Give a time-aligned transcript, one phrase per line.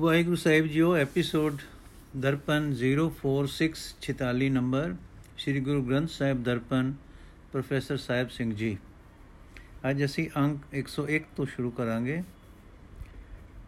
[0.00, 1.60] ਵਾਹਿਗੁਰੂ ਸਾਹਿਬ JIO, episode
[2.16, 4.94] Darpan 04646 number,
[5.38, 6.92] Sri Guru Granth Sahib Darpan,
[7.52, 8.78] professor Sahib Singh ji.
[9.90, 12.22] ਅੱਜ ਅਸੀਂ ਅੰਕ 101 ਤੋਂ ਸ਼ੁਰੂ ਕਰਾਂਗੇ।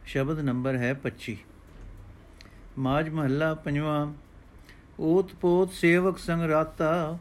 [0.06, 1.38] ਸ਼ਬਦ ਨੰਬਰ ਹੈ 25
[2.78, 4.14] ਮਾਜ ਮਹੱਲਾ ਪੰਜਵਾਂ
[5.00, 7.18] ਓਤ ਪੋਤ ਸੇਵਕ ਸੰਗ ਰਾਤਾ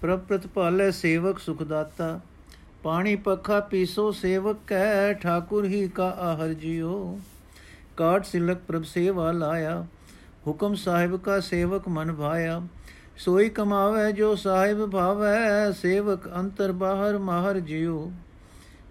[0.00, 2.20] ਪ੍ਰਭ ਪ੍ਰਤਪਾਲੇ ਸੇਵਕ ਸੁਖ ਦਾਤਾ,
[2.82, 7.20] ਪਾਣੀ ਪੱਖਾ ਪੀਸੋ ਸੇਵਕ ਕੈ, ਠਾਕੁਰ ਹੀ ਕਾ ਆਹਰ ਜਿਓ।
[7.96, 9.84] ਕਾਟ ਸਿਲਕ ਪ੍ਰਭ ਸੇਵਾ ਲਾਇਆ
[10.46, 12.60] ਹੁਕਮ ਸਾਹਿਬ ਕਾ ਸੇਵਕ ਮਨ ਭਾਇਆ
[13.16, 18.10] ਸੋਈ ਕਮਾਵੇ ਜੋ ਸਾਹਿਬ ਭਾਵੈ ਸੇਵਕ ਅੰਤਰ ਬਾਹਰ ਮਾਹਰ ਜਿਉ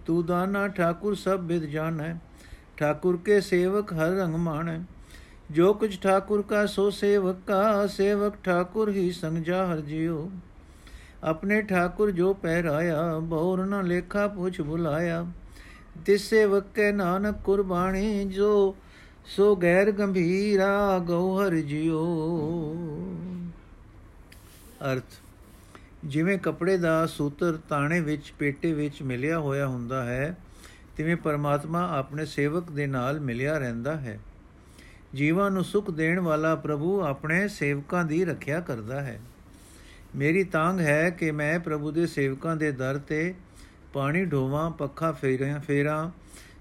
[0.06, 2.14] ਤੂ ਦਾਨਾ ਠਾਕੁਰ ਸਭ ਬਿਦ ਜਾਣੈ
[2.76, 4.78] ਠਾਕੁਰ ਕੇ ਸੇਵਕ ਹਰ ਰੰਗ ਮਾਣੈ
[5.50, 10.28] ਜੋ ਕੁਝ ਠਾਕੁਰ ਕਾ ਸੋ ਸੇਵਕ ਕਾ ਸੇਵਕ ਠਾਕੁਰ ਹੀ ਸੰਗ ਜਾਹਰ ਜਿਉ
[11.24, 15.24] ਆਪਣੇ ਠਾਕੁਰ ਜੋ ਪਹਿਰਾਇਆ ਬਹੁਰ ਨ ਲੇਖਾ ਪੁੱਛ ਬੁਲਾਇਆ
[16.04, 18.76] ਤਿਸ ਸੇਵਕ ਕੇ ਨਾਨਕ ਕੁਰਬਾਨੀ ਜੋ
[19.36, 22.74] ਸੋ ਗੈਰ ਗੰਭੀਰਾ ਗੌਹਰ ਜਿਉ।
[24.92, 25.04] ਅਰਥ,
[26.04, 30.36] ਜਿਵੇਂ ਕੱਪੜੇ ਦਾ ਸੂਤਰ ਤਾਣੇ ਵਿੱਚ, ਪੇਟੇ ਵਿੱਚ ਮਿਲਿਆ ਹੋਇਆ ਹੁੰਦਾ ਹੈ,
[30.96, 34.18] ਤਿਵੇਂ ਪਰਮਾਤਮਾ ਆਪਣੇ ਸੇਵਕ ਦੇ ਨਾਲ ਮਿਲਿਆ ਰਹਿੰਦਾ ਹੈ।
[35.14, 39.20] ਜੀਵਾਂ ਨੂੰ ਸੁਖ ਦੇਣ ਵਾਲਾ ਪ੍ਰਭੂ ਆਪਣੇ ਸੇਵਕਾਂ ਦੀ ਰੱਖਿਆ ਕਰਦਾ ਹੈ।
[40.16, 43.34] ਮੇਰੀ ਤਾਂਗ ਹੈ ਕਿ ਮੈਂ ਪ੍ਰਭੂ ਦੇ ਸੇਵਕਾਂ ਦੇ ਦਰ ਤੇ
[43.92, 46.10] ਪਾਣੀ ਢੋਵਾਂ, ਪੱਖਾ ਫੇਰਾਂ ਫੇਰਾਂ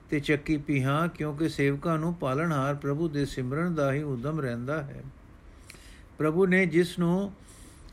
[0.10, 5.04] ਤੇ ਚੱਕੀ ਪੀਹਾਂ ਕਿਉਂਕਿ ਸੇਵਕਾਂ ਨੂੰ ਪਾਲਣਹਾਰ ਪ੍ਰਭੂ ਦੇ ਸਿਮਰਨ ਦਾ ਹੀ ਉਦਮ ਰਹਿੰਦਾ ਹੈ।
[6.18, 7.34] ਪ੍ਰਭੂ ਨੇ ਜਿਸ ਨੂੰ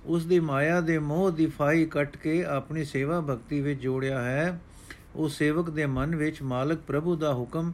[0.07, 4.61] ਉਸ ਦੀ ਮਾਇਆ ਦੇ ਮੋਹ ਦੀ ਫਾਈ ਕੱਟ ਕੇ ਆਪਣੀ ਸੇਵਾ ਭਗਤੀ ਵਿੱਚ ਜੋੜਿਆ ਹੈ,
[5.17, 7.73] ਉਹ ਸੇਵਕ ਦੇ ਮਨ ਵਿੱਚ ਮਾਲਕ ਪ੍ਰਭੂ ਦਾ ਹੁਕਮ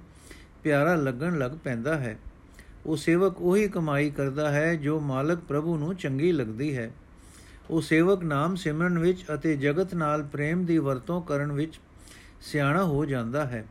[0.62, 2.18] ਪਿਆਰਾ ਲੱਗਣ ਲੱਗ ਪੈਂਦਾ ਹੈ।
[2.86, 6.90] ਉਹ ਸੇਵਕ ਉਹੀ ਕਮਾਈ ਕਰਦਾ ਹੈ ਜੋ ਮਾਲਕ ਪ੍ਰਭੂ ਨੂੰ ਚੰਗੀ ਲੱਗਦੀ ਹੈ।
[7.70, 11.80] ਉਹ ਸੇਵਕ ਨਾਮ ਸਿਮਰਨ ਵਿੱਚ ਅਤੇ ਜਗਤ ਨਾਲ ਪ੍ਰੇਮ ਦੀ ਵਰਤੋਂ ਕਰਨ ਵਿੱਚ
[12.40, 13.64] ਸਿਆਣਾ ਹੋ ਜਾਂਦਾ ਹੈ।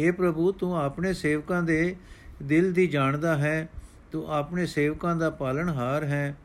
[0.00, 1.96] हे ਪ੍ਰਭੂ, ਤੂੰ ਆਪਣੇ ਸੇਵਕਾਂ ਦੇ
[2.42, 3.68] ਦਿਲ ਦੀ ਜਾਣਦਾ ਹੈ,
[4.12, 6.36] ਤੂੰ ਆਪਣੇ ਸੇਵਕਾਂ ਦਾ ਪਾਲਣਹਾਰ ਹੈ,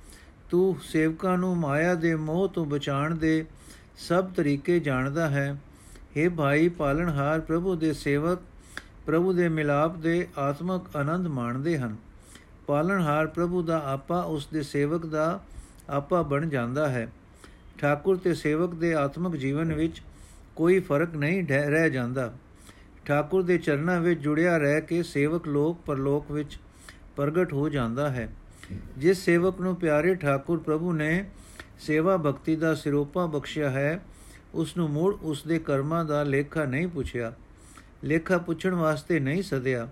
[0.50, 3.46] ਤੂੰ ਸੇਵਕਾਂ ਨੂੰ ਮਾਇਆ ਦੇ ਮੋਹ ਤੋਂ ਬਚਾਉਣ ਦੇ
[3.98, 5.58] ਸਭ ਤਰੀਕੇ ਜਾਣਦਾ ਹੈ।
[6.18, 8.40] हे ਭਾਈ ਪਾਲਣਹਾਰ ਪ੍ਰਭੂ ਦੇ ਸੇਵਕ,
[9.06, 11.96] ਪ੍ਰਭੂ ਦੇ ਮਿਲਾਪ ਦੇ ਆਤਮਕ ਆਨੰਦ ਮਾਣਦੇ ਹਨ।
[12.68, 15.44] ਪਾਲਣਹਾਰ ਪ੍ਰਭੂ ਦਾ ਆਪਾ, ਉਸ ਦੇ ਸੇਵਕ ਦਾ
[15.90, 17.08] ਆਪਾ ਬਣ ਜਾਂਦਾ ਹੈ।
[17.78, 20.02] ਠਾਕੁਰ ਤੇ ਸੇਵਕ ਦੇ ਆਤਮਕ ਜੀਵਨ ਵਿੱਚ
[20.56, 22.34] ਕੋਈ ਫ਼ਰਕ ਨਹੀਂ ਰਹਿ ਜਾਂਦਾ।
[23.06, 26.60] ਠਾਕੁਰ ਦੇ ਚਰਨਾਂ ਵਿੱਚ ਜੁੜਿਆ ਰਹਿ ਕੇ ਸੇਵਕ ਲੋਕ ਪਰਲੋਕ ਵਿੱਚ
[27.16, 28.36] ਪ੍ਰਗਟ ਹੋ ਜਾਂਦਾ ਹੈ।
[28.98, 31.30] ਜਿਸ ਸੇਵਕ ਨੂੰ ਪਿਆਰੇ ਠਾਕੁਰ ਪ੍ਰਭੂ ਨੇ
[31.80, 34.06] ਸੇਵਾ ਭਗਤੀ ਦਾ ਸਿਰੋਪਾ ਬਖਸ਼ਿਆ ਹੈ
[34.54, 37.34] ਉਸ ਨੂੰ ਮੂੜ ਉਸ ਦੇ ਕਰਮਾਂ ਦਾ ਲੇਖਾ ਨਹੀਂ ਪੁੱਛਿਆ।
[38.04, 39.88] ਲੇਖਾ ਪੁੱਛਣ ਵਾਸਤੇ ਨਹੀਂ ਸਦਿਆ।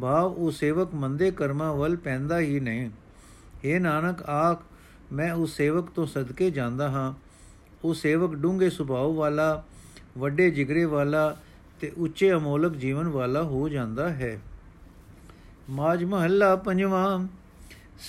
[0.00, 2.90] ਭਾਵ ਉਹ ਸੇਵਕ ਮੰਦੇ ਕਰਮਾਂ ਵੱਲ ਪੈਂਦਾ ਹੀ ਨਹੀਂ।
[3.64, 4.62] ਇਹ ਨਾਨਕ, ਆਖ,
[5.12, 7.14] ਮੈਂ ਉਸ ਸੇਵਕ ਤੋਂ ਸਦਕੇ ਜਾਂਦਾ ਹਾਂ।
[7.84, 9.64] ਉਹ ਸੇਵਕ ਡੂੰਘੇ ਸੁਭਾਅ ਵਾਲਾ,
[10.18, 11.36] ਵੱਡੇ ਜਿਗਰੇ ਵਾਲਾ
[11.80, 14.40] ਤੇ ਉੱਚੇ ਅਮੋਲਕ ਜੀਵਨ ਵਾਲਾ ਹੋ ਜਾਂਦਾ ਹੈ।
[15.70, 17.26] ਮਾਜ ਮਹੱਲਾ ਪੰਜਵਾਂ,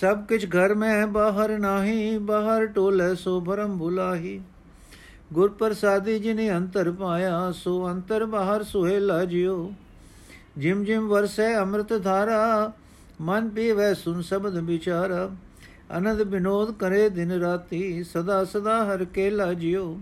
[0.00, 4.40] ਸਭ ਕੁਝ ਘਰ ਮੈਂ, ਬਾਹਰ ਨਾਹੀ, ਬਾਹਰ ਟੋਲੇ ਸੋ ਭਰਮ ਭੁਲਾਹੀ।
[5.32, 9.72] ਗੁਰ ਪ੍ਰਸਾਦੀ ਜਿਨੇ ਅੰਤਰ ਪਾਇਆ, ਸੋ ਅੰਤਰ ਬਾਹਰ ਸੁਹੇਲਾ ਜਿਉ।
[10.58, 12.72] ਜਿਮ ਜਿਮ ਵਰਸੇ ਅੰਮ੍ਰਿਤ ਧਾਰਾ,
[13.20, 15.30] ਮਨ ਪੀਵੇ ਸੁਨ ਸ਼ਬਦ ਵਿਚਾਰਾ।
[15.98, 20.00] ਅਨੰਦ ਬਿਨੋਦ ਕਰੇ ਦਿਨ ਰਾਤੀ, ਸਦਾ ਸਦਾ ਹਰ ਕੇਲਾ ਜਿਉ।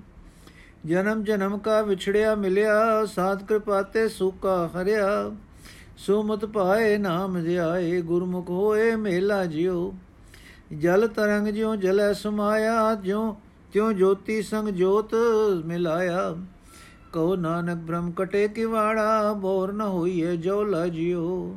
[0.85, 5.31] ਜਨਮ ਜਨਮ ਕਾ ਵਿਛੜਿਆ ਮਿਲਿਆ, ਸਾਧ ਕਿਰਪਾ ਤੇ ਸੁਕਾ ਹਰਿਆ।
[5.97, 9.93] ਸੁਮਤ ਪਾਏ ਨਾਮ ਧਿਆਏ, ਗੁਰਮੁਖ ਹੋਏ ਮੇਲਾ ਜਿਉ।
[10.79, 13.35] ਜਲ ਤਰੰਗ ਜਿਉ ਜਲੈ ਸਮਾਇਆ, ਜਿਉ,
[13.73, 15.15] ਤਿਉ ਜੋਤੀ ਸੰਗ ਜੋਤ
[15.65, 16.35] ਮਿਲਾਇਆ।
[17.13, 21.57] ਕਉ ਨਾਨਕ ਬ੍ਰਹਮ ਕਟੇ ਕਿਵਾੜਾ, ਬੋਰ ਨ ਹੋਈਏ ਜੋ ਲਜਿਓ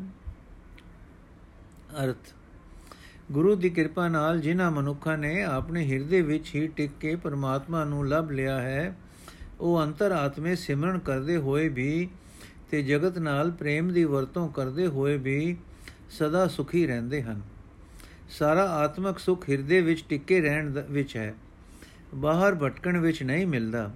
[2.03, 2.33] ਅਰਥ,
[3.31, 8.07] ਗੁਰੂ ਦੀ ਕਿਰਪਾ ਨਾਲ ਜਿਨ੍ਹਾਂ ਮਨੁੱਖਾਂ ਨੇ ਆਪਣੇ ਹਿਰਦੇ ਵਿੱਚ ਹੀ ਟਿਕ ਕੇ ਪਰਮਾਤਮਾ ਨੂੰ
[8.07, 8.95] ਲਭ ਲਿਆ ਹੈ
[9.59, 12.09] ਉਹ ਅੰਤਰ ਆਤਮੇ ਸਿਮਰਨ ਕਰਦੇ ਹੋਏ ਵੀ
[12.71, 15.57] ਤੇ ਜਗਤ ਨਾਲ ਪ੍ਰੇਮ ਦੀ ਵਰਤੋਂ ਕਰਦੇ ਹੋਏ ਵੀ
[16.09, 17.41] ਸਦਾ ਸੁਖੀ ਰਹਿੰਦੇ ਹਨ।
[18.29, 21.35] ਸਾਰਾ ਆਤਮਿਕ ਸੁਖ ਹਿਰਦੇ ਵਿੱਚ ਟਿੱਕੇ ਰਹਿਣ ਵਿੱਚ ਹੈ।
[22.15, 23.91] ਬਾਹਰ ਭਟਕਣ ਵਿੱਚ ਨਹੀਂ ਮਿਲਦਾ।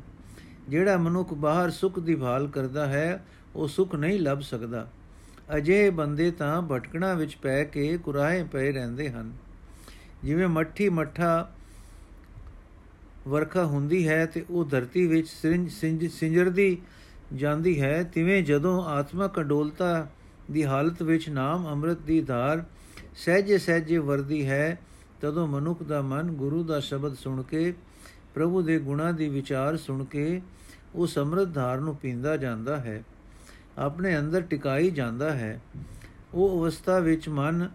[0.70, 4.88] ਜਿਹੜਾ ਮਨੁੱਖ ਬਾਹਰ ਸੁਖ ਦੀ ਭਾਲ ਕਰਦਾ ਹੈ, ਉਹ ਸੁਖ ਨਹੀਂ ਲੱਭ ਸਕਦਾ।
[5.58, 9.34] ਅਜੇ ਬੰਦੇ ਤਾਂ ਭਟਕਣਾ ਵਿੱਚ ਪੈ ਕੇ ਕੁਰਾਹੇ ਪਏ ਰਹਿੰਦੇ ਹਨ।
[10.24, 11.52] ਜਿਵੇਂ ਮੱਠੀ ਮੱਠਾ
[13.28, 16.78] ਵਰਖਾ ਹੁੰਦੀ ਹੈ ਤੇ ਉਹ ਧਰਤੀ ਵਿੱਚ ਸਿੰਜ ਸਿੰਜਰਦੀ
[17.34, 20.08] ਜਾਂਦੀ ਹੈ। ਤਿਵੇਂ ਜਦੋਂ ਆਤਮਕ ਅਡੋਲਤਾ
[20.52, 22.64] ਦੀ ਹਾਲਤ ਵਿੱਚ ਨਾਮ ਅੰਮ੍ਰਿਤ ਦੀ ਧਾਰ
[23.16, 24.80] ਸਹਿਜੇ ਸਹਿਜੇ ਵਰਦੀ ਹੈ,
[25.22, 27.74] ਤਦੋਂ ਮਨੁੱਖ ਦਾ ਮਨ ਗੁਰੂ ਦਾ ਸ਼ਬਦ ਸੁਣ ਕੇ,
[28.34, 30.42] ਪ੍ਰਭੂ ਦੇ ਗੁਣਾ ਦੀ ਵਿਚਾਰ ਸੁਣ ਕੇ,
[30.96, 33.04] ਉਸ ਅੰਮ੍ਰਿਤ ਧਾਰ ਨੂੰ ਪੀਂਦਾ ਜਾਂਦਾ ਹੈ।
[33.78, 35.62] ਆਪਣੇ ਅੰਦਰ ਟਿਕਾਈ ਜਾਂਦਾ ਹੈ।
[36.34, 37.70] ਉਹ ਅਵਸਥਾ ਵਿੱਚ ਮਨ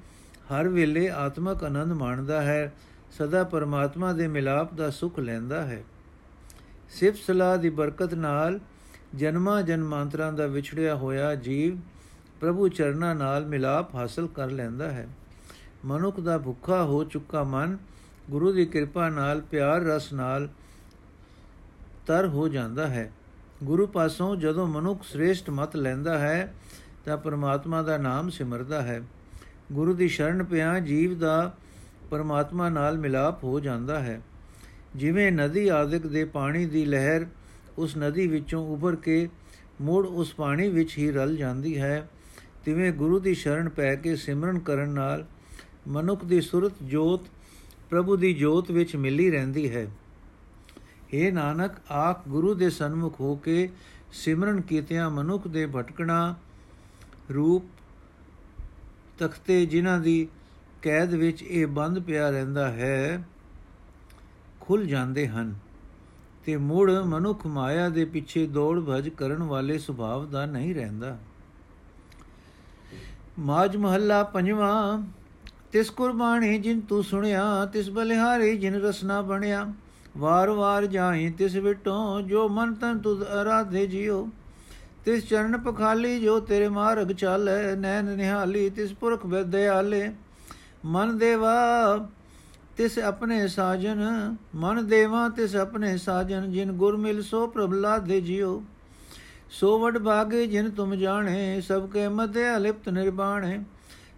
[0.53, 2.73] ਹਰ ਵੇਲੇ ਆਤਮਕ ਆਨੰਦ ਮਾਣਦਾ ਹੈ।
[3.19, 5.85] ਸਦਾ ਪਰਮਾਤਮਾ ਦੇ ਮਿਲਾਪ ਦਾ ਸੁਖ ਲੈਂਦਾ ਹੈ।
[6.89, 8.61] ਸਿਫਤ ਸਲਾਹ ਦੀ ਬਰਕਤ ਨਾਲ
[9.15, 11.79] ਜਨਮਾਂ ਜਨਮਾਂਤਰਾਂ ਦਾ ਵਿਛੜਿਆ ਹੋਇਆ ਜੀਵ
[12.41, 15.09] ਪ੍ਰਭੂ ਚਰਨਾਂ ਨਾਲ ਮਿਲਾਪ ਹਾਸਲ ਕਰ ਲੈਂਦਾ ਹੈ।
[15.85, 17.79] ਮਨੁੱਖ ਦਾ ਭੁੱਖਾ ਹੋ ਚੁੱਕਾ ਮਨ
[18.31, 20.49] ਗੁਰੂ ਦੀ ਕਿਰਪਾ ਨਾਲ ਪਿਆਰ ਰਸ ਨਾਲ
[22.07, 23.13] ਤਰ ਹੋ ਜਾਂਦਾ ਹੈ।
[23.65, 26.55] ਗੁਰੂ ਪਾਸੋਂ ਜਦੋਂ ਮਨੁੱਖ ਸ੍ਰੇਸ਼ਟ ਮਤ ਲੈਂਦਾ ਹੈ,
[27.05, 29.03] ਤਾਂ ਪਰਮਾਤਮਾ ਦਾ ਨਾਮ ਸਿਮਰਦਾ ਹੈ।
[29.73, 31.55] ਗੁਰੂ ਦੀ ਸ਼ਰਨ ਪਿਆ ਜੀਵ ਦਾ
[32.11, 34.21] ਪਰਮਾਤਮਾ ਨਾਲ ਮਿਲਾਪ ਹੋ ਜਾਂਦਾ ਹੈ।
[34.97, 37.27] ਜਿਵੇਂ ਨਦੀ ਆਦਿਕ ਦੇ ਪਾਣੀ ਦੀ ਲਹਿਰ
[37.79, 39.29] ਉਸ ਨਦੀ ਵਿੱਚੋਂ ਉੱਭਰ ਕੇ
[39.81, 42.09] ਮੁੜ ਉਸ ਪਾਣੀ ਵਿੱਚ ਹੀ ਰਲ ਜਾਂਦੀ ਹੈ,
[42.65, 45.27] ਤਿਵੇਂ ਗੁਰੂ ਦੀ ਸ਼ਰਨ ਪੈ ਕੇ ਸਿਮਰਨ ਕਰਨ ਨਾਲ
[45.89, 47.27] ਮਨੁੱਖ ਦੀ ਸੁਰਤ ਜੋਤ,
[47.91, 49.87] ਪ੍ਰਭੂ ਦੀ ਜੋਤ ਵਿੱਚ ਮਿਲੀ ਰਹਿੰਦੀ ਹੈ।
[51.15, 53.69] ਏ ਨਾਨਕ, ਆਖ ਗੁਰੂ ਦੇ ਸਨਮੁਖ ਹੋ ਕੇ
[54.13, 56.35] ਸਿਮਰਨ ਕੀਤਿਆਂ ਮਨੁੱਖ ਦੇ ਭਟਕਣਾ
[57.35, 57.65] ਰੂਪ
[59.19, 60.29] ਤਖਤੇ ਜਿਨ੍ਹਾਂ ਦੀ
[60.83, 63.25] ਕੈਦ ਵਿੱਚ ਇਹ ਬੰਦ ਪਿਆ ਰਹਿੰਦਾ ਹੈ
[64.61, 65.55] ਖੁੱਲ ਜਾਂਦੇ ਹਨ
[66.45, 71.17] ਤੇ ਮੁੜ ਮਨੁੱਖ ਮਾਇਆ ਦੇ ਪਿੱਛੇ ਦੌੜ ਭਜ ਕਰਨ ਵਾਲੇ ਸੁਭਾਵ ਦਾ ਨਹੀਂ ਰਹਿੰਦਾ।
[73.39, 75.03] ਮਾਜ ਮਹੱਲਾ ਪੰਜਵਾਂ,
[75.73, 79.67] ਤਿਸ ਕੁਰਬਾਨੀ ਜਿਨ ਤੂੰ ਸੁਣਿਆ, ਤਿਸ ਬਲਿਹਾਰੀ ਜਿਨ ਰਸਨਾ ਬਣਿਆ,
[80.17, 84.29] ਵਾਰ ਵਾਰ ਜਾਈ ਤਿਸ ਵਿਟੋਂ ਜੋ ਮਨ ਤਨ ਤੁਧ ਅਰਾਧੇ ਜਿਉ
[85.05, 90.11] ਤਿਸ ਚਰਨ ਪਖਾਲੀ ਜੋ ਤੇਰੇ ਮਾਰਗ ਚਾਲੇ, ਨੈਣ ਨਿਹਾਲੀ ਤਿਸ ਪੁਰਖ ਵਿਦਿਆਲੇ
[90.87, 91.55] ਮਨ ਦੇਵਾ,
[92.77, 94.03] ਤਿਸ ਆਪਣੇ ਸਾਜਨ।
[94.55, 98.63] ਮਨ ਦੇਵਾ, ਤਿਸ ਆਪਣੇ ਸਾਜਨ, ਜਿਨ ਗੁਰ ਮਿਲ ਸੋ ਪ੍ਰਭਲਾ ਦੇ ਜਿਉ।
[99.51, 103.65] ਸੋ ਵਡ ਭਾਗੇ ਜਿਨ ਤੁਮ ਜਾਣੇ, ਸਭ ਕੇ ਮਧਿ ਅਲਿਪਤ ਨਿਰਬਾਣੇ।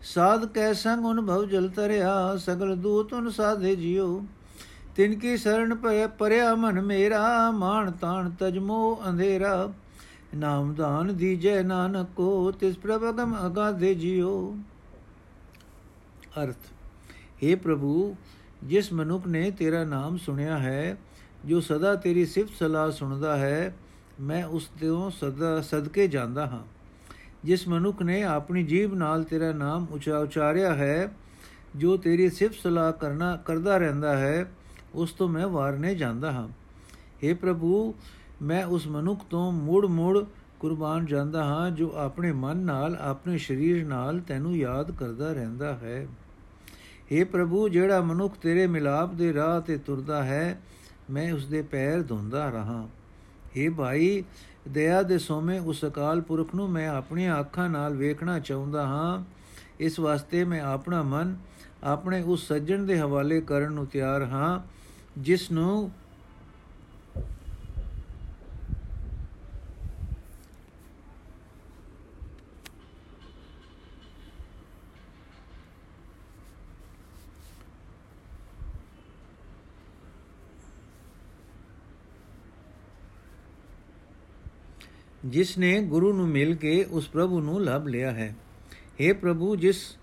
[0.03, 4.25] ਸਾਧ ਕੈ ਸੰਗ ਅਨੁਭਵ ਜਲ ਤਰਿਆ ਸਗਲ ਦੂਤ ਅਨ ਸਾਧੇ ਜਿਉ।
[4.97, 9.73] ਤਿਨ ਕੀ ਸਰਣ ਪਏ ਪਰਿਆ ਮਨ ਮੇਰਾ ਮਾਨ ਤਾਣ ਤਜਮੋ ਅੰਧੇਰਾ।
[10.35, 14.56] ਨਾਮਦਾਨ ਦੀਜੈ ਨਾਨਕੋ, ਤਿਸ ਪ੍ਰਭਗਮ ਅਗਾਧੇ ਜਿਉ।
[16.44, 16.73] ਅਰਥ।
[17.44, 18.17] हे ਪ੍ਰਭੂ,
[18.64, 20.96] ਜਿਸ ਮਨੁੱਖ ਨੇ ਤੇਰਾ ਨਾਮ ਸੁਣਿਆ ਹੈ,
[21.44, 23.76] ਜੋ ਸਦਾ ਤੇਰੀ ਸਿਫਤ ਸਲਾਹ ਸੁਣਦਾ ਹੈ,
[24.20, 26.62] ਮੈਂ ਉਸ ਤੋਂ ਸਦਾ ਸਦਕੇ ਜਾਂਦਾ ਹਾਂ।
[27.44, 31.12] ਜਿਸ ਮਨੁੱਖ ਨੇ ਆਪਣੀ ਜੀਬ ਨਾਲ ਤੇਰਾ ਨਾਮ ਉਚਾ ਉਚਾਰਿਆ ਹੈ,
[31.76, 34.52] ਜੋ ਤੇਰੀ ਸਿਫਤ ਸਲਾਹ ਕਰਨਾ, ਕਰਦਾ ਰਹਿੰਦਾ ਹੈ,
[34.94, 36.49] ਉਸ ਤੋਂ ਮੈਂ ਵਾਰਨੇ ਜਾਂਦਾ ਹਾਂ।
[37.25, 37.94] हे ਪ੍ਰਭੂ,
[38.43, 40.25] ਮੈਂ ਉਸ ਮਨੁੱਖ ਤੋਂ ਮੂੜ ਮੂੜ
[40.61, 46.08] ਕੁਰਬਾਨ ਜਾਂਦਾ ਹਾਂ, ਜੋ ਆਪਣੇ ਮਨ ਨਾਲ, ਆਪਣੇ ਸਰੀਰ ਨਾਲ ਤੈਨੂੰ ਯਾਦ ਕਰਦਾ ਰਹਿੰਦਾ ਹੈ।
[47.12, 50.60] हे ਪ੍ਰਭੂ, ਜਿਹੜਾ ਮਨੁੱਖ ਤੇਰੇ ਮਿਲਾਪ ਦੇ ਰਾਹ ਤੇ ਤੁਰਦਾ ਹੈ,
[51.10, 52.88] ਮੈਂ ਉਸ ਦੇ ਪੈਰ ਧੋਂਦਾ ਰਹਾ।
[53.56, 54.25] हे ਭਾਈ,
[54.69, 59.25] ਦਇਆ ਦੇ ਸੋਮੇ ਉਸ ਅਕਾਲ ਪੁਰਖ ਨੂੰ ਮੈਂ ਆਪਣੀਆਂ ਅੱਖਾਂ ਨਾਲ ਵੇਖਣਾ ਚਾਹੁੰਦਾ ਹਾਂ।
[59.81, 61.37] ਇਸ ਵਾਸਤੇ ਮੈਂ ਆਪਣਾ ਮਨ
[61.84, 64.61] ਆਪਣੇ ਉਸ ਸੱਜਣ ਦੇ ਹਵਾਲੇ ਕਰਨ ਨੂੰ ਤਿਆਰ ਹਾਂ,
[65.19, 65.90] ਜਿਸ ਨੂੰ
[85.28, 88.36] ਜਿਸ ਨੇ ਗੁਰੂ ਨੂੰ ਮਿਲ ਕੇ ਉਸ ਪ੍ਰਭੂ ਨੂੰ ਲੱਭ ਲਿਆ ਹੈ।
[89.00, 89.96] हे ਪ੍ਰਭੂ, ਜਿਸ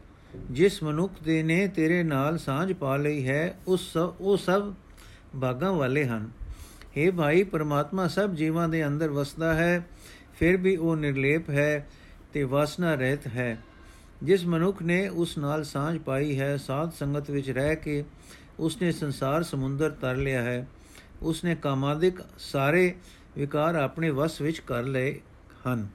[0.51, 4.74] ਜਿਸ ਮਨੁੱਖ ਦੇ ਨੇ ਤੇਰੇ ਨਾਲ ਸਾਂਝ ਪਾ ਲਈ ਹੈ, ਉਸ ਉਹ ਸਭ
[5.42, 6.30] ਭਾਗਾਂ ਵਾਲੇ ਹਨ।
[6.98, 9.88] हे ਭਾਈ, ਪਰਮਾਤਮਾ ਸਭ ਜੀਵਾਂ ਦੇ ਅੰਦਰ ਵਸਦਾ ਹੈ,
[10.39, 11.88] ਫਿਰ ਵੀ ਉਹ ਨਿਰਲੇਪ ਹੈ
[12.33, 13.57] ਤੇ ਵਾਸਨਾ ਰਹਿਤ ਹੈ।
[14.24, 18.04] ਜਿਸ ਮਨੁੱਖ ਨੇ ਉਸ ਨਾਲ ਸਾਂਝ ਪਾਈ ਹੈ, ਸਾਧ ਸੰਗਤ ਵਿੱਚ ਰਹਿ ਕੇ
[18.60, 20.68] ਉਸਨੇ ਸੰਸਾਰ ਸਮੁੰਦਰ ਤਰ ਲਿਆ ਹੈ।
[21.22, 22.95] ਉਸਨੇ ਕਾਮਾਦਿਕ ਸਾਰੇ
[23.36, 25.20] ਵਿਕਾਰ ਆਪਣੇ ਵਸ ਵਿੱਚ ਕਰ ਲਏ
[25.68, 25.88] ਹਨ।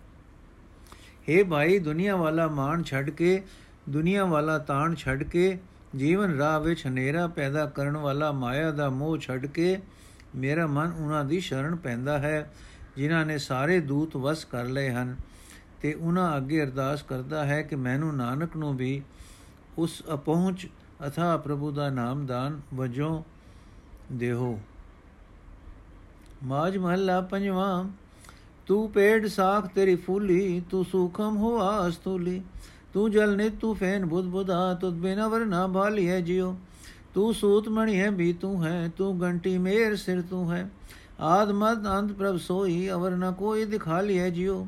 [1.28, 3.42] हे ਭਾਈ, ਦੁਨੀਆ ਵਾਲਾ ਮਾਣ ਛੱਡ ਕੇ,
[3.88, 5.58] ਦੁਨੀਆ ਵਾਲਾ ਤਾਣ ਛੱਡ ਕੇ,
[5.96, 9.80] ਜੀਵਨ ਰਾਹ ਵਿੱਚ ਹਨੇਰਾ ਪੈਦਾ ਕਰਨ ਵਾਲਾ ਮਾਇਆ ਦਾ ਮੋਹ ਛੱਡ ਕੇ,
[10.36, 12.52] ਮੇਰਾ ਮਨ ਉਹਨਾਂ ਦੀ ਸ਼ਰਨ ਪੈਂਦਾ ਹੈ,
[12.96, 15.16] ਜਿਨ੍ਹਾਂ ਨੇ ਸਾਰੇ ਦੂਤ ਵਸ ਕਰ ਲਏ ਹਨ।
[15.82, 19.02] ਤੇ ਉਹਨਾਂ ਅੱਗੇ ਅਰਦਾਸ ਕਰਦਾ ਹੈ ਕਿ ਮੈਨੂੰ ਨਾਨਕ ਨੂੰ ਵੀ
[19.78, 20.66] ਉਸ ਅਪਹੁੰਚ
[21.06, 23.22] ਅਥਾ ਪ੍ਰਭੂ ਦਾ ਨਾਮ ਦਾਨ ਵਜੋਂ
[24.12, 24.60] ਦੇਹੋ
[26.44, 27.84] ਮਾਜ ਮਹੱਲਾ ਪੰਜਵਾਂ,
[28.66, 32.40] ਤੂੰ ਪੇੜ ਸਾਖ ਤੇਰੀ ਫੂਲੀ, ਤੂੰ ਸੁਖਮ ਹੋਆ ਅਸਤੂਲੀ
[32.94, 36.54] ਤੂੰ ਜਲ ਨੇ ਤੂੰ ਫੈਨ ਬੁੱਧ ਬੁਧਾ, ਤੁਧ ਬਿਨਾ ਵਰ ਨਾ ਭਾਲੀ ਹੈ ਜਿਉ,
[37.14, 40.68] ਤੂੰ ਸੂਤ ਮਣੀ ਹੈ ਵੀ ਤੂੰ ਹੈ, ਤੂੰ ਗੰਟੀ ਮੇਰ ਸਿਰ ਤੂੰ ਹੈ,
[41.20, 44.66] ਆਦ ਮਦ ਅੰਤ ਪ੍ਰਭ ਸੋਈ, ਅਵਰ ਨ ਕੋਈ ਦਿਖਾ ਲਿਆ ਜਿਉ,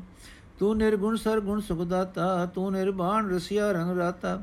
[0.59, 4.41] ਤੂੰ ਨਿਰਗੁਣ ਸਰਗੁਣ ਸੁਖ ਦਾਤਾ ਤੂੰ ਨਿਰਬਾਨ ਰਸਿਆ ਰੰਗ ਰਾਤਾ,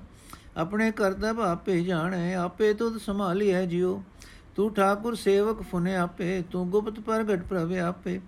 [0.57, 4.01] ਆਪਣੇ ਕਰਤਬ ਆਪੇ ਜਾਣੇ, ਆਪੇ ਤੁਧ ਸੰਭਾਲੀ ਹੈ ਜਿਉ
[4.57, 8.21] ਤੂੰ ਠਾਕੁਰ ਸੇਵਕ ਫੁਨੇ ਆਪੇ, ਤੂੰ ਗੁਪਤ ਪ੍ਰਗਟ ਪ੍ਰਭ ਆਪੇ।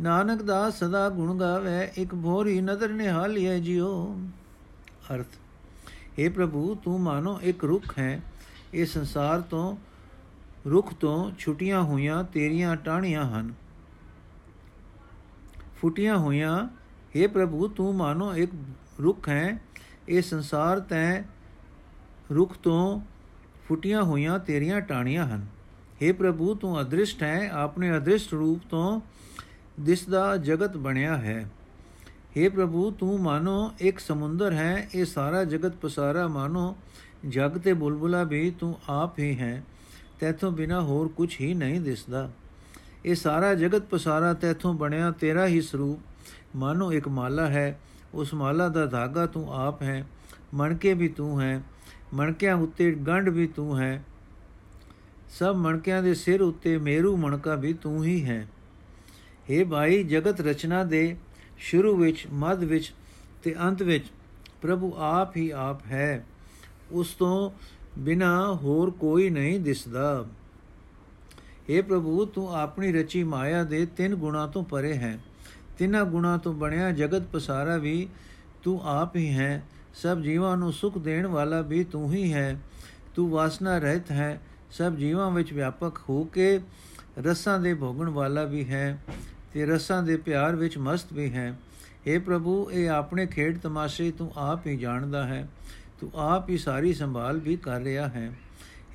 [0.00, 4.16] ਨਾਨਕ ਦਾ ਸਦਾ ਗੁਣ ਗਾਵੇ, ਇੱਕ ਭੋਰੀ ਨਦਰ ਨਿਹਾਲੀਏ ਜਿਉ।
[5.14, 5.26] ਅਰਥ
[6.20, 8.20] हे ਪ੍ਰਭੂ, ਤੂੰ ਮਾਨੋ ਇੱਕ ਰੁੱਖ ਹੈ।
[8.74, 9.76] ਇਹ ਸੰਸਾਰ ਤੋਂ,
[10.70, 13.54] ਰੁੱਖ ਤੋਂ ਛੁਟੀਆਂ ਹੋਈਆਂ ਤੇਰੀਆਂ ਟਾਹਣੀਆਂ ਹਨ।
[15.80, 16.68] ਫੁੱਟੀਆਂ ਹੋਈਆਂ
[17.16, 18.52] हे ਪ੍ਰਭੂ, ਤੂੰ ਮਾਨੋ ਇੱਕ
[19.00, 19.60] ਰੁੱਖ ਹੈ।
[20.08, 21.22] ਇਹ ਸੰਸਾਰ ਤੈ
[22.34, 23.00] ਰੁੱਖ ਤੋਂ
[23.68, 25.46] ਫੁੱਟੀਆਂ ਹੋਈਆਂ ਤੇਰੀਆਂ ਟਾਹਣੀਆਂ ਹਨ।
[26.00, 29.00] हे ਪ੍ਰਭੂ ਤੂੰ ਅਦ੍ਰਿਸ਼ਟ ਹੈ ਆਪਣੇ ਅਦ੍ਰਿਸ਼ਟ ਰੂਪ ਤੋਂ
[29.80, 31.40] ਦਿਸਦਾ ਜਗਤ ਬਣਿਆ ਹੈ
[32.36, 36.74] हे। ਪ੍ਰਭੂ ਤੂੰ ਮਾਨੋ ਇੱਕ ਸਮੁੰਦਰ ਹੈ ਇਹ ਸਾਰਾ ਜਗਤ ਪਸਾਰਾ ਮਾਨੋ
[37.26, 39.62] ਜਗ ਤੇ ਬੁਲਬੁਲਾ ਵੀ ਤੂੰ ਆਪ ਹੀ ਹੈ
[40.20, 42.28] ਤੇਥੋਂ ਬਿਨਾ ਹੋਰ ਕੁਝ ਹੀ ਨਹੀਂ ਦਿਸਦਾ
[43.04, 47.78] ਇਹ ਸਾਰਾ ਜਗਤ ਪਸਾਰਾ ਤੇਥੋਂ ਬਣਿਆ ਤੇਰਾ ਹੀ ਸਰੂਪ ਮਾਨੋ ਇੱਕ ਮਾਲਾ ਹੈ
[48.14, 50.04] ਉਸ ਮਾਲਾ ਦਾ ਧਾਗਾ ਤੂੰ ਆਪ ਹੈ
[50.54, 51.62] ਮਣਕੇ ਵੀ ਤੂੰ ਹੈ
[52.14, 54.02] ਮਣਕਿਆਂ ਉੱਤੇ ਗੰਢ ਵੀ ਤੂੰ ਹੈ
[55.38, 58.48] ਸਭ ਮਣਕਿਆਂ ਦੇ ਸਿਰ ਉੱਤੇ ਮੇਰੂ ਮਣਕਾ ਵੀ ਤੂੰ ਹੀ ਹੈ।
[59.50, 61.16] हे ਭਾਈ, ਜਗਤ ਰਚਨਾ ਦੇ
[61.58, 62.94] ਸ਼ੁਰੂ ਵਿੱਚ, ਮੱਧ ਵਿੱਚ
[63.42, 64.04] ਤੇ ਅੰਤ ਵਿੱਚ
[64.62, 66.26] ਪ੍ਰਭੂ ਆਪ ਹੀ ਆਪ ਹੈ।
[66.90, 67.50] ਉਸ ਤੋਂ
[67.98, 70.26] ਬਿਨਾ ਹੋਰ ਕੋਈ ਨਹੀਂ ਦਿਸਦਾ।
[71.40, 75.18] हे ਪ੍ਰਭੂ, ਤੂੰ ਆਪਣੀ ਰਚੀ ਮਾਇਆ ਦੇ ਤਿੰਨ ਗੁਣਾ ਤੋਂ ਪਰੇ ਹੈ।
[75.78, 78.08] ਤਿੰਨਾਂ ਗੁਣਾ ਤੋਂ ਬਣਿਆ ਜਗਤ ਪਸਾਰਾ ਵੀ
[78.62, 79.62] ਤੂੰ ਆਪ ਹੀ ਹੈ।
[79.94, 82.60] ਸਭ ਜੀਵਾਂ ਨੂੰ ਸੁਖ ਦੇਣ ਵਾਲਾ ਵੀ ਤੂੰ ਹੀ ਹੈ।
[83.14, 84.40] ਤੂੰ ਵਾਸਨਾ ਰਹਿਤ ਹੈ।
[84.78, 86.60] ਸਭ ਜੀਵਾਂ ਵਿੱਚ ਵਿਆਪਕ ਹੋ ਕੇ
[87.18, 88.98] ਰਸਾਂ ਦੇ ਭੋਗਣ ਵਾਲਾ ਵੀ ਹੈ
[89.52, 91.58] ਤੇ ਰਸਾਂ ਦੇ ਪਿਆਰ ਵਿੱਚ ਮਸਤ ਵੀ ਹੈ।
[92.08, 95.48] हे ਪ੍ਰਭੂ, ਇਹ ਆਪਣੇ ਖੇਡ ਤਮਾਸ਼ੇ ਤੂੰ ਆਪ ਹੀ ਜਾਣਦਾ ਹੈ।
[96.00, 98.32] ਤੂੰ ਆਪ ਹੀ ਸਾਰੀ ਸੰਭਾਲ ਵੀ ਕਰ ਰਿਹਾ ਹੈ।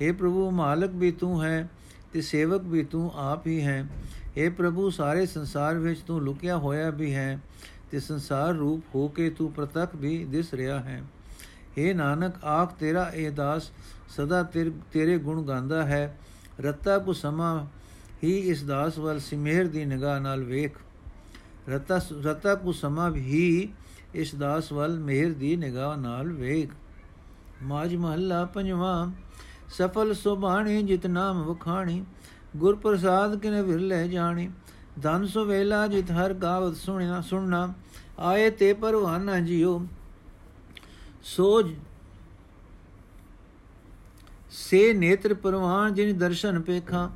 [0.02, 1.68] हे ਪ੍ਰਭੂ, ਮਾਲਕ ਵੀ ਤੂੰ ਹੈ
[2.12, 3.86] ਤੇ ਸੇਵਕ ਵੀ ਤੂੰ ਆਪ ਹੀ ਹੈ।
[4.26, 7.38] हे ਪ੍ਰਭੂ, ਸਾਰੇ ਸੰਸਾਰ ਵਿੱਚ ਤੂੰ ਲੁਕਿਆ ਹੋਇਆ ਵੀ ਹੈ
[7.90, 11.02] ਤੇ ਸੰਸਾਰ ਰੂਪ ਹੋ ਕੇ ਤੂੰ ਪ੍ਰਤੱਖ ਵੀ ਦਿਸ ਰਿਹਾ ਹੈ।
[11.78, 13.70] हे ਨਾਨਕ, ਆਖ ਤੇਰਾ ਇਹ ਦਾਸ
[14.10, 14.42] ਸਦਾ
[14.92, 16.18] ਤੇਰੇ ਗੁਣ ਗਾਉਂਦਾ ਹੈ।
[16.60, 17.66] ਰਤਾ ਕੋ ਸਮਾ
[18.24, 20.78] ਹੀ ਇਸ ਦਾਸ ਵੱਲ ਸਿਮੇਰ ਦੀ ਨਿਗਾਹ ਨਾਲ ਵੇਖ।
[21.68, 23.72] ਰਤਾ ਰਤਾ ਕੋ ਸਮਾ ਹੀ
[24.14, 26.72] ਇਸ ਦਾਸ ਵੱਲ ਮਿਹਰ ਦੀ ਨਿਗਾਹ ਨਾਲ ਵੇਖ।
[27.62, 29.10] ਮਾਜ ਮਹੱਲਾ ਪੰਜਵਾਂ,
[29.68, 32.04] ਸਫਲ ਸੁਬਾਣੀ ਜਿਤ ਨਾਮ ਵਖਾਣੀ
[32.56, 34.48] ਗੁਰ ਪ੍ਰਸਾਦ ਕਿਨੇ ਵਿਰਲੇ ਜਾਣੀ,
[35.02, 37.72] ਧਨ ਸੋ ਵੇਲਾ ਜਿਤ ਹਰ ਗਾਵਤ ਸੁਣਨਾ ਸੁਣਨਾ,
[38.18, 39.80] ਆਏ ਤੇ ਪਰਵਾਨਾ ਜਿਉ,
[41.22, 41.74] ਸੋਜ
[44.68, 47.10] ਸੇ ਨੇਤਰ ਪਰਵਾਨ ਜਿਨ ਦਰਸ਼ਨ ਪੇਖਾ,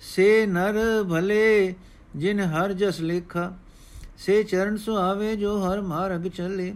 [0.00, 0.74] ਸੇ ਨਰ
[1.10, 1.74] ਭਲੇ
[2.16, 3.52] ਜਿਨ ਹਰ ਜਸ ਲੇਖਾ,
[4.18, 6.74] ਸੇ ਚਰਨ ਸੁਆਵੇ ਜੋ ਹਰ ਮਾਰਗ ਚੱਲੇ,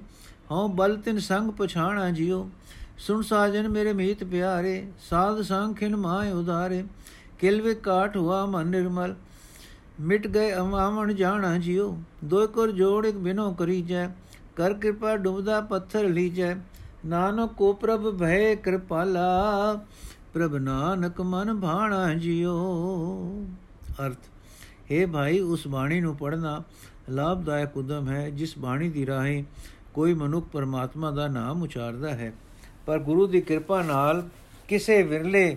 [0.50, 2.50] ਹਉ ਬਲ ਤਿਨ ਸੰਗ ਪਛਾਣਾ ਜਿਉ,
[2.98, 6.84] ਸੁਣ ਸਾਜਨ ਮੇਰੇ ਮੀਤ ਪਿਆਰੇ, ਸਾਧ ਸੰਖਿਨ ਮਾਇ ਉਧਾਰੇ,
[7.38, 9.14] ਕਿਲ ਵਿ ਕਾਟ ਹੁਆ ਮਨ ਨਿਰਮਲ,
[10.00, 14.08] ਮਿਟ ਗਏ ਅਮਾਵਣ ਜਾਣਾ ਜਿਉ ਦੋ ਕਰ ਜੋੜ ਇਕ ਬਿਨੋ ਕਰੀ ਜੈ
[14.56, 16.56] ਕਰ ਕਿਰਪਾ ਡੁਬਦਾ ਪੱਥਰ ਲੀਜੈ
[17.06, 19.84] ਨਾਨਕ ਕੋ ਪ੍ਰਭ ਭੈ ਕਿਰਪਾਲਾ,
[20.34, 23.46] ਪ੍ਰਭ ਨਾਨਕ ਮਨ ਭਾਣਾ ਜਿਉ।
[24.06, 24.18] ਅਰਥ,
[24.92, 26.62] ਹੈ ਭਾਈ, ਉਸ ਬਾਣੀ ਨੂੰ ਪੜਨਾ
[27.10, 29.44] ਲਾਭਦਾਇਕ ਉਦਮ ਹੈ, ਜਿਸ ਬਾਣੀ ਦੀ ਰਾਹੀਂ
[29.94, 32.32] ਕੋਈ ਮਨੁੱਖ ਪਰਮਾਤਮਾ ਦਾ ਨਾਮ ਉਚਾਰਦਾ ਹੈ।
[32.86, 34.28] ਪਰ ਗੁਰੂ ਦੀ ਕਿਰਪਾ ਨਾਲ
[34.68, 35.56] ਕਿਸੇ ਵਿਰਲੇ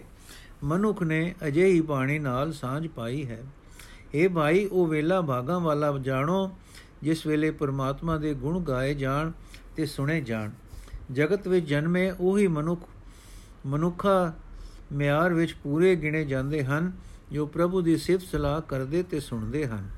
[0.64, 3.44] ਮਨੁੱਖ ਨੇ ਅਜਿਹੀ ਬਾਣੀ ਨਾਲ ਸਾਂਝ ਪਾਈ ਹੈ।
[4.14, 6.52] ਇਹ ਭਾਈ, ਉਹ ਵੇਲਾ ਭਾਗਾ ਵਾਲਾ ਜਾਣੋ,
[7.04, 9.32] ਜਿਸ ਵੇਲੇ ਪਰਮਾਤਮਾ ਦੇ ਗੁਣ ਗਾਏ ਜਾਣ
[9.76, 10.50] ਤੇ ਸੁਣੇ ਜਾਣ।
[11.12, 12.82] ਜਗਤ ਵਿੱਚ ਜਨਮੇ ਉਹੀ ਮਨੁੱਖ,
[13.66, 14.34] ਮਨੁੱਖਾ
[14.92, 16.92] ਮਿਆਰ ਵਿੱਚ ਪੂਰੇ ਗਿਣੇ ਜਾਂਦੇ ਹਨ,
[17.32, 19.90] ਜੋ ਪ੍ਰਭੂ ਦੀ ਸਿਫਤ ਸਲਾਹ ਕਰਦੇ ਤੇ ਸੁਣਦੇ ਹਨ।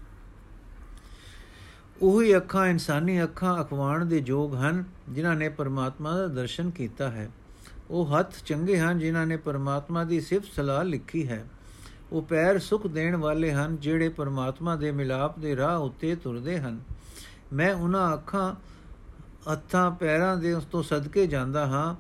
[2.01, 7.29] ਉਹੀ ਅੱਖਾਂ ਇਨਸਾਨੀ ਅੱਖਾਂ ਅਖਵਾਣ ਦੇ ਯੋਗ ਹਨ, ਜਿਨ੍ਹਾਂ ਨੇ ਪਰਮਾਤਮਾ ਦਾ ਦਰਸ਼ਨ ਕੀਤਾ ਹੈ।
[7.89, 11.45] ਉਹ ਹੱਥ ਚੰਗੇ ਹਨ, ਜਿਨ੍ਹਾਂ ਨੇ ਪਰਮਾਤਮਾ ਦੀ ਸਿਫਤ ਸਲਾਹ ਲਿਖੀ ਹੈ।
[12.11, 16.79] ਉਹ ਪੈਰ ਸੁਖ ਦੇਣ ਵਾਲੇ ਹਨ, ਜਿਹੜੇ ਪਰਮਾਤਮਾ ਦੇ ਮਿਲਾਪ ਦੇ ਰਾਹ ਉੱਤੇ ਤੁਰਦੇ ਹਨ।
[17.53, 18.55] ਮੈਂ ਉਹਨਾਂ ਅੱਖਾਂ
[19.51, 21.95] ਹੱਥਾਂ ਪੈਰਾਂ ਦੇ ਉਸ ਤੋਂ ਸਦਕੇ ਜਾਂਦਾ ਹਾਂ,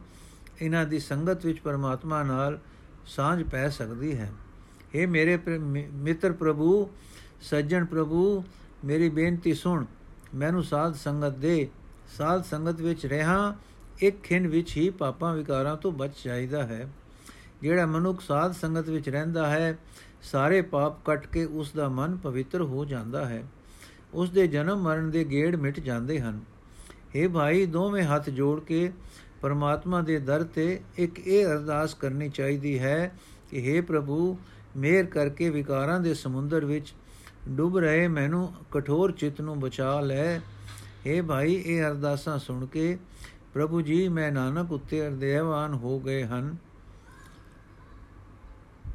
[0.61, 2.59] ਇਹਨਾਂ ਦੀ ਸੰਗਤ ਵਿੱਚ ਪਰਮਾਤਮਾ ਨਾਲ
[3.05, 4.31] ਸਾਂਝ ਪੈ ਸਕਦੀ ਹੈ।
[4.95, 5.37] اے ਮੇਰੇ
[5.93, 6.89] ਮਿੱਤਰ ਪ੍ਰਭੂ,
[7.41, 8.43] ਸੱਜਣ ਪ੍ਰਭੂ,
[8.85, 9.85] ਮੇਰੀ ਬੇਨਤੀ ਸੁਣ,
[10.35, 11.67] ਮੈਨੂੰ ਸਾਧ ਸੰਗਤ ਦੇ।
[12.17, 13.55] ਸਾਧ ਸੰਗਤ ਵਿੱਚ ਰਹਾ,
[13.99, 16.87] ਇੱਕ ਖਿੰ ਵਿੱਚ ਹੀ ਪਾਪਾਂ ਵਿਕਾਰਾਂ ਤੋਂ ਬਚ ਜਾਈਦਾ ਹੈ।
[17.61, 19.77] ਜਿਹੜਾ ਮਨੁੱਖ ਸਾਧ ਸੰਗਤ ਵਿੱਚ ਰਹਿੰਦਾ ਹੈ,
[20.21, 23.43] ਸਾਰੇ ਪਾਪ ਕੱਟ ਕੇ ਉਸ ਦਾ ਮਨ ਪਵਿੱਤਰ ਹੋ ਜਾਂਦਾ ਹੈ।
[24.13, 26.39] ਉਸ ਦੇ ਜਨਮ ਮਰਨ ਦੇ ਗੇੜ ਮਿਟ ਜਾਂਦੇ ਹਨ।
[27.14, 28.90] हे ਭਾਈ ਦੋਵੇਂ ਹੱਥ ਜੋੜ ਕੇ
[29.42, 33.14] ਪਰਮਾਤਮਾ ਦੇ ਦਰ ਤੇ ਇੱਕ ਇਹ ਅਰਦਾਸ ਕਰਨੀ ਚਾਹੀਦੀ ਹੈ
[33.50, 34.36] ਕਿ हे ਪ੍ਰਭੂ
[34.76, 36.92] ਮਿਹਰ ਕਰਕੇ ਵਿਕਾਰਾਂ ਦੇ ਸਮੁੰਦਰ ਵਿੱਚ
[37.48, 40.40] ਡੁੱਬ ਰਹੇ ਮੈਨੂੰ ਕਠੋਰ ਚਿੱਤ ਨੂੰ ਬਚਾ ਲੈ
[41.06, 42.96] हे ਭਾਈ ਇਹ ਅਰਦਾਸਾਂ ਸੁਣ ਕੇ
[43.54, 46.56] ਪ੍ਰਭੂ ਜੀ ਮੈਂ ਨਾਨਕ ਉੱਤੇ ਅਰਦੇਵਾਨ ਹੋ ਗਏ ਹਨ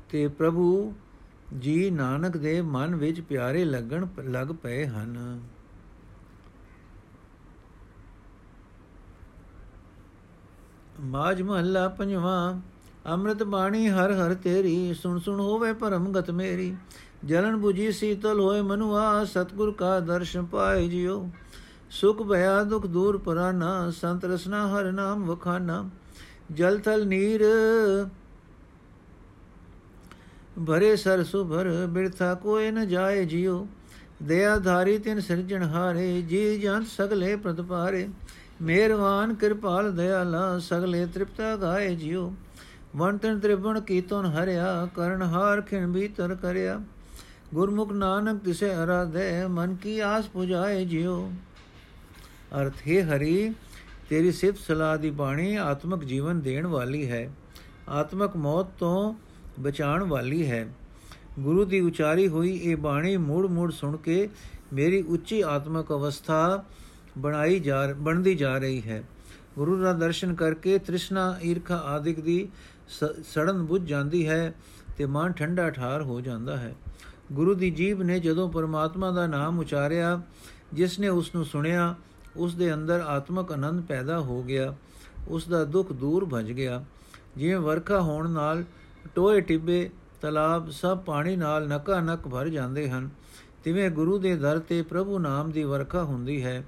[0.10, 0.94] ਤੇ ਪ੍ਰਭੂ
[1.56, 5.40] ਜੀ ਨਾਨਕ ਦੇ ਮਨ ਵਿੱਚ ਪਿਆਰੇ ਲੱਗਣ ਲੱਗ ਪਏ ਹਨ
[11.03, 12.61] ਮਾਜ ਮਹੱਲਾ ਪੰਜਵਾਂ,
[13.07, 16.75] ਅੰਮ੍ਰਿਤ ਬਾਣੀ ਹਰ ਹਰ ਤੇਰੀ, ਸੁਣ ਸੁਣ ਹੋਵੇ ਪਰਮ ਗਤ ਮੇਰੀ।
[17.25, 21.29] ਜਲਨ 부ਜੀ ਸੀਤਲ ਹੋਏ ਮਨੁਆ, ਸਤਗੁਰ ਕਾ ਦਰਸ਼ਨ ਪਾਏ ਜਿਉ।
[21.91, 25.85] ਸੁਖ ਭਇਆ, ਦੁਖ ਦੂਰ ਪਰਾਨਾ, ਸੰਤ ਰਸਨਾ ਹਰ ਨਾਮ ਵਖਾਨਾ।
[26.53, 27.43] ਜਲ ਥਲ ਨੀਰ
[30.67, 33.67] ਭਰੇ ਸਰ ਸੁਭਰ, ਬਿਰਥਾ ਕੋਏ ਨ ਜਾਏ ਜਿਉ।
[34.23, 38.09] ਦਇਆ ਧਾਰੀ ਤਿਨ ਸਿਰਜਣ ਹਾਰੇ, ਜੀ ਜੰਤ ਸਗਲੇ ਪ੍ਰਤਪਾਰੇ
[38.63, 42.35] ਮਿਹਰਵਾਨ ਕਿਰਪਾਲ, ਦਇਆਲਾ, ਸਗਲੇ ਤ੍ਰਿਪਤਾ ਗਾਏ ਜਿਉ।
[42.97, 46.81] ਵੰਤਨ ਤ੍ਰਿਵਣ ਕੀਤਨ ਹਰਿਆ, ਕਰਨ ਹਾਰ ਖਿਣ ਭੀਤਰ ਕਰਿਆ।
[47.55, 51.33] ਗੁਰਮੁਖ ਨਾਨਕ ਤਿਸੇ ਅਰਾਧੇ, ਮਨ ਕੀ ਆਸ ਪੁਜਾਏ ਜਿਉ।
[52.61, 53.55] ਅਰਥ, ਹੈ ਹਰੀ,
[54.09, 57.31] ਤੇਰੀ ਸਿਫਤ ਸਲਾਹ ਦੀ ਬਾਣੀ ਆਤਮਿਕ ਜੀਵਨ ਦੇਣ ਵਾਲੀ ਹੈ।
[57.89, 59.15] ਆਤਮਿਕ ਮੌਤ ਤੋਂ
[59.61, 60.69] ਬਚਾਉਣ ਵਾਲੀ ਹੈ।
[61.39, 64.29] ਗੁਰੂ ਦੀ ਉਚਾਰੀ ਹੋਈ ਇਹ ਬਾਣੀ ਮੂੜ ਮੂੜ ਸੁਣ ਕੇ
[64.73, 66.65] ਮੇਰੀ ਉੱਚੀ ਆਤਮਿਕ ਅਵਸਥਾ
[67.19, 69.03] ਬਣਾਈ ਜਾ ਬਣਦੀ ਜਾ ਰਹੀ ਹੈ।
[69.55, 72.49] ਗੁਰੂ ਦਾ ਦਰਸ਼ਨ ਕਰਕੇ ਤ੍ਰਿਸ਼ਨਾ, ਈਰਖਾ ਆਦਿਕ ਦੀ
[73.25, 74.55] ਸੜਨ ਬੁੱਝ ਜਾਂਦੀ ਹੈ
[74.97, 76.75] ਤੇ ਮਨ ਠੰਡਾ ਠਾਰ ਹੋ ਜਾਂਦਾ ਹੈ।
[77.33, 80.21] ਗੁਰੂ ਦੀ ਜੀਬ ਨੇ ਜਦੋਂ ਪਰਮਾਤਮਾ ਦਾ ਨਾਮ ਉਚਾਰਿਆ,
[80.73, 81.95] ਜਿਸ ਨੇ ਉਸ ਨੂੰ ਸੁਣਿਆ,
[82.37, 84.75] ਉਸ ਦੇ ਅੰਦਰ ਆਤਮਕ ਆਨੰਦ ਪੈਦਾ ਹੋ ਗਿਆ।
[85.29, 86.85] ਉਸ ਦਾ ਦੁੱਖ ਦੂਰ ਭਜ ਗਿਆ।
[87.37, 88.65] ਜਿਵੇਂ ਵਰਖਾ ਹੋਣ ਨਾਲ
[89.15, 89.91] ਟੋਏ ਟਿੱਬੇ,
[90.21, 93.09] ਤਲਾਬ ਸਭ ਪਾਣੀ ਨਾਲ ਨਕਾ ਨਕ ਭਰ ਜਾਂਦੇ ਹਨ,
[93.65, 96.63] ਤਿਵੇਂ ਗੁਰੂ ਦੇ ਦਰ ਤੇ ਪ੍ਰਭੂ ਨਾਮ ਦੀ ਵਰਖਾ ਹੁੰਦੀ ਹੈ।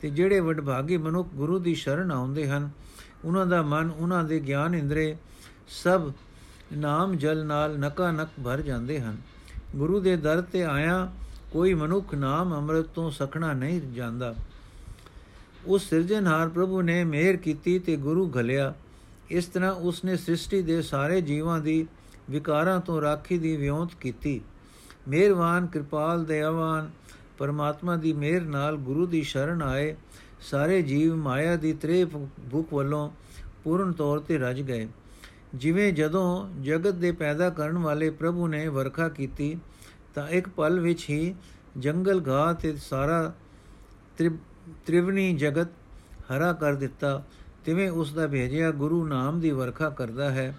[0.00, 2.70] ਤੇ ਜਿਹੜੇ ਵਡਭਾਗੀ ਮਨੁੱਖ ਗੁਰੂ ਦੀ ਸ਼ਰਨ ਆਉਂਦੇ ਹਨ,
[3.24, 5.16] ਉਹਨਾਂ ਦਾ ਮਨ, ਉਹਨਾਂ ਦੇ ਗਿਆਨ ਇੰਦਰੇ
[5.68, 6.12] ਸਭ
[6.76, 9.16] ਨਾਮ ਜਲ ਨਾਲ ਨਕਾ ਨਕ ਭਰ ਜਾਂਦੇ ਹਨ।
[9.76, 11.12] ਗੁਰੂ ਦੇ ਦਰ ਤੇ ਆਇਆ
[11.52, 14.34] ਕੋਈ ਮਨੁੱਖ ਨਾਮ ਅੰਮ੍ਰਿਤ ਤੋਂ ਸਖਣਾ ਨਹੀਂ ਜਾਂਦਾ।
[15.66, 18.74] ਉਸ ਸਿਰਜਣਹਾਰ ਪ੍ਰਭੂ ਨੇ ਮਿਹਰ ਕੀਤੀ ਤੇ ਗੁਰੂ ਘਲਿਆ।
[19.30, 21.86] ਇਸ ਤਰ੍ਹਾਂ ਉਸ ਨੇ ਸ੍ਰਿਸ਼ਟੀ ਦੇ ਸਾਰੇ ਜੀਵਾਂ ਦੀ
[22.30, 24.40] ਵਿਕਾਰਾਂ ਤੋਂ ਰਾਖੀ ਦੀ ਵਿਉਂਤ ਕੀਤੀ।
[25.08, 26.90] ਮਿਹਰਵਾਨ, ਕਿਰਪਾਲ, ਦਇਆਵਾਨ
[27.38, 29.96] ਪਰਮਾਤਮਾ ਦੀ ਮਿਹਰ ਨਾਲ ਗੁਰੂ ਦੀ ਸ਼ਰਨ ਆਏ,
[30.40, 33.10] ਸਾਰੇ ਜੀਵ ਮਾਇਆ ਦੀ ਤ੍ਰੇ ਭੁੱਖ ਵੱਲੋਂ
[33.64, 34.88] ਪੂਰਨ ਤੌਰ ਤੇ ਰਜ ਗਏ।
[35.54, 39.56] ਜਿਵੇਂ ਜਦੋਂ ਜਗਤ ਦੇ ਪੈਦਾ ਕਰਨ ਵਾਲੇ ਪ੍ਰਭੂ ਨੇ ਵਰਖਾ ਕੀਤੀ,
[40.14, 41.34] ਤਾਂ ਇੱਕ ਪਲ ਵਿੱਚ ਹੀ
[41.78, 43.32] ਜੰਗਲ ਘਾਹ ਤੇ ਸਾਰਾ
[44.86, 45.68] ਤ੍ਰਿਵਨੀ ਜਗਤ
[46.30, 47.24] ਹਰਾ ਕਰ ਦਿੱਤਾ।
[47.64, 50.54] ਤਿਵੇਂ ਉਸ ਦਾ ਭੇਜਿਆ ਗੁਰੂ ਨਾਮ ਦੀ ਵਰਖਾ ਕਰਦਾ ਹੈ।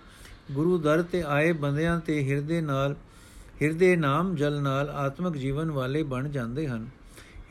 [0.51, 2.95] ਗੁਰੂ ਦਰ ਤੇ ਆਏ ਬੰਦਿਆਂ ਤੇ ਹਿਰਦੇ ਨਾਲ
[3.61, 6.87] ਹਿਰਦੇ ਨਾਮ ਜਲ ਨਾਲ ਆਤਮਿਕ ਜੀਵਨ ਵਾਲੇ ਬਣ ਜਾਂਦੇ ਹਨ।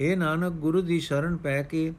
[0.01, 1.93] ਇਹ ਨਾਨਕ, ਗੁਰੂ ਦੀ ਸ਼ਰਨ ਪੈ ਕੇ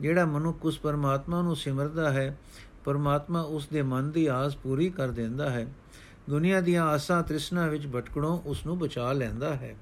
[0.00, 2.38] ਜਿਹੜਾ ਮਨੁੱਖ ਉਸ ਪਰਮਾਤਮਾ ਨੂੰ ਸਿਮਰਦਾ ਹੈ,
[2.84, 5.66] ਪਰਮਾਤਮਾ ਉਸ ਦੇ ਮਨ ਦੀ ਆਸ ਪੂਰੀ ਕਰ ਦਿੰਦਾ ਹੈ।
[6.30, 9.76] ਦੁਨੀਆ ਦੀਆਂ ਆਸਾਂ ਤ੍ਰਿਸ਼ਨਾ ਵਿੱਚ ਭਟਕਣੋਂ ਉਸ ਨੂੰ ਬਚਾ ਲੈਂਦਾ ਹੈ।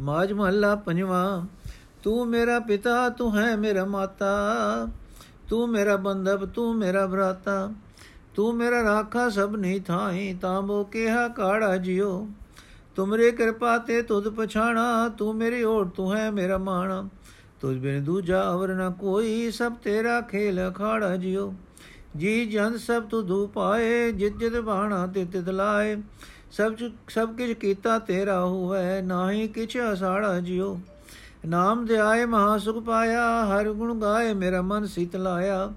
[0.00, 1.46] ਮਾਜ ਮਹੱਲਾ ਪੰਜਵਾਂ,
[2.02, 4.28] ਤੂੰ ਮੇਰਾ ਪਿਤਾ, ਤੂੰ ਹੈ ਮੇਰਾ ਮਾਤਾ।
[5.48, 7.72] ਤੂੰ ਮੇਰਾ ਬੰਧਵ, ਤੂੰ ਮੇਰਾ ਭਰਾਤਾ।
[8.34, 12.28] ਤੂੰ ਮੇਰਾ ਰਾਖਾ ਸਭ ਨਹੀਂ ਥਾਈ, ਤਾਂ ਬੋ ਕਿਹਾ ਕਾੜਾ ਜਿਓ
[12.98, 17.02] ਤੁਮਰੇ ਕਿਰਪਾ ਤੇ ਤੁਧ ਪਛਾਣਾ, ਤੂੰ ਮੇਰੀ ਓਟ ਤੂੰ ਹੈ ਮੇਰਾ ਮਾਣਾ।
[17.60, 21.52] ਤੁਝ ਬਿਨ ਦੂਜਾ ਅਵਰ ਨ ਕੋਈ, ਸਭ ਤੇਰਾ ਖੇਲ ਅਖਾੜਾ ਜਿਓ
[22.16, 25.96] ਜੀ ਜਨ ਸਭ ਤੁ ਧੂ ਪਾਏ ਜਿਤ ਜਿਤ ਬਾਣਾ ਤੇ ਤਿਤ ਲਾਏ।
[26.52, 26.74] ਸਭ
[27.08, 30.78] ਸਭ ਕਿਛ ਕੀਤਾ ਤੇਰਾ ਹੋਵੇ, ਨਾਹੀ ਕਿਛ ਅਸਾੜਾ ਜਿਓ
[31.46, 35.70] ਨਾਮ ਦੇ ਆਏ ਮਹਾ ਸੁਖ ਪਾਇਆ, ਹਰ ਗੁਣ ਗਾਏ ਮੇਰਾ ਮਨ ਸੀਤ ਲਾਇਆ।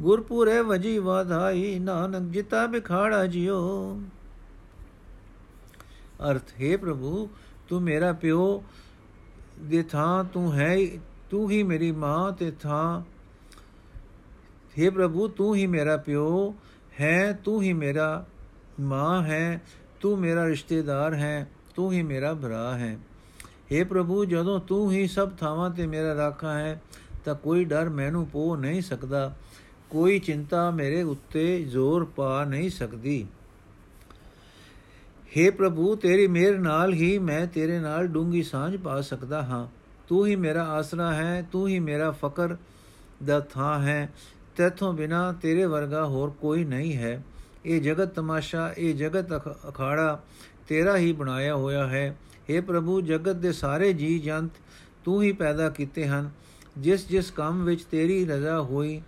[0.00, 3.98] ਗੁਰਪੂਰੇ ਵਜੀ ਵਾਧਾਈ, ਨਾਨਕ ਜਿਤਾ ਬਿਖਾੜਾ ਜਿਓ
[6.30, 7.28] ਅਰਥ, ਹੈ ਪ੍ਰਭੂ,
[7.68, 8.64] ਤੂੰ ਮੇਰਾ ਪਿਓ
[9.60, 10.76] ਦੇ ਥਾਂ ਤੂੰ ਹੈ
[11.30, 13.02] ਤੂੰ ਹੀ ਮੇਰੀ ਮਾਂ ਤੇ ਥਾਂ।
[14.78, 16.54] हे ਪ੍ਰਭੂ, ਤੂੰ ਹੀ ਮੇਰਾ ਪਿਓ
[17.00, 18.26] ਹੈ, ਤੂੰ ਹੀ ਮੇਰਾ
[18.80, 19.62] ਮਾਂ ਹੈ,
[20.00, 22.98] ਤੂੰ ਮੇਰਾ ਰਿਸ਼ਤੇਦਾਰ ਹੈ, ਤੂੰ ਹੀ ਮੇਰਾ ਭਰਾ ਹੈ।
[23.44, 26.82] हे ਪ੍ਰਭੂ, ਜਦੋਂ ਤੂੰ ਹੀ ਸਭ ਥਾਵਾਂ ਤੇ ਮੇਰਾ ਰਾਖਾ ਹੈ,
[27.24, 29.36] ਤਾਂ ਕੋਈ ਡਰ ਮੈਨੂੰ ਪੋ ਨਹੀਂ ਸਕਦਾ।
[29.90, 33.26] ਕੋਈ ਚਿੰਤਾ ਮੇਰੇ ਉੱਤੇ ਜ਼ੋਰ ਪਾ ਨਹੀਂ ਸਕਦੀ।
[35.36, 39.68] हे ਪ੍ਰਭੂ, ਤੇਰੀ ਮਿਹਰ ਨਾਲ ਹੀ ਮੈਂ ਤੇਰੇ ਨਾਲ ਡੂੰਗੀ ਸਾਂਝ ਪਾ ਸਕਦਾ ਹਾਂ।
[40.08, 42.56] ਤੂੰ ਹੀ ਮੇਰਾ ਆਸਰਾ ਹੈ, ਤੂੰ ਹੀ ਮੇਰਾ ਫਕਰ
[43.26, 44.12] ਦਾ ਥਾਂ ਹੈ।
[44.56, 47.24] ਤੇਥੋਂ ਬਿਨਾ ਤੇਰੇ ਵਰਗਾ ਹੋਰ ਕੋਈ ਨਹੀਂ ਹੈ।
[47.66, 49.36] ਇਹ ਜਗਤ ਤਮਾਸ਼ਾ, ਇਹ ਜਗਤ
[49.68, 50.22] ਅਖਾੜਾ
[50.68, 52.18] ਤੇਰਾ ਹੀ ਬਣਾਇਆ ਹੋਇਆ ਹੈ।
[52.50, 54.50] हे ਪ੍ਰਭੂ, ਜਗਤ ਦੇ ਸਾਰੇ ਜੀ ਜੰਤ
[55.04, 56.30] ਤੂੰ ਹੀ ਪੈਦਾ ਕੀਤੇ ਹਨ।
[56.78, 59.02] ਜਿਸ ਜਿਸ ਕੰਮ ਵਿੱਚ ਤੇਰੀ ਰਜ਼ਾ ਹੋਈ,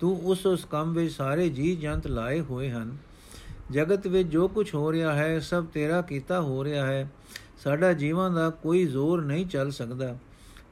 [0.00, 2.96] ਤੂੰ ਉਸ ਉਸ ਕੰਮ ਵਿੱਚ ਸਾਰੇ ਜੀ ਜੰਤ ਲਾਏ ਹੋਏ ਹਨ।
[3.70, 7.10] ਜਗਤ ਵਿੱਚ ਜੋ ਕੁਝ ਹੋ ਰਿਹਾ ਹੈ, ਸਭ ਤੇਰਾ ਕੀਤਾ ਹੋ ਰਿਹਾ ਹੈ।
[7.64, 10.16] ਸਾਡਾ ਜੀਵਨ ਦਾ ਕੋਈ ਜ਼ੋਰ ਨਹੀਂ ਚੱਲ ਸਕਦਾ।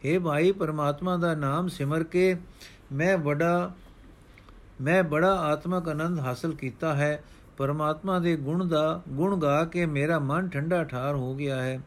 [0.05, 2.37] हे ਭਾਈ, ਪਰਮਾਤਮਾ ਦਾ ਨਾਮ ਸਿਮਰ ਕੇ
[2.93, 3.73] ਮੈਂ ਬੜਾ
[4.81, 7.25] ਮੈਂ ਬੜਾ ਆਤਮਕ ਆਨੰਦ ਹਾਸਲ ਕੀਤਾ ਹੈ।
[7.57, 11.81] ਪਰਮਾਤਮਾ ਦੇ ਗੁਣ ਦਾ, ਗੁਣ ਗਾ ਕੇ ਮੇਰਾ ਮਨ ਠੰਡਾ ਠਾਰ ਹੋ ਗਿਆ ਹੈ।